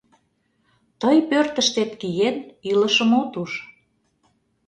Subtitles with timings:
[1.01, 2.37] Тый, пӧртыштет киен,
[2.69, 3.51] илышым от уж.